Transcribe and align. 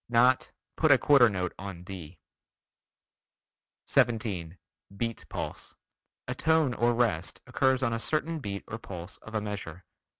Not 0.09 0.51
"put 0.77 0.89
a 0.91 0.97
quarter 0.97 1.29
note 1.29 1.53
on 1.59 1.83
D." 1.83 2.17
17. 3.85 4.57
Beat 4.97 5.29
Pulse: 5.29 5.75
A 6.27 6.33
tone 6.33 6.73
or 6.73 6.95
rest 6.95 7.39
occurs 7.45 7.83
on 7.83 7.93
a 7.93 7.99
certain 7.99 8.39
beat 8.39 8.63
or 8.67 8.79
pulse 8.79 9.17
of 9.17 9.35
a 9.35 9.41
measure. 9.41 9.85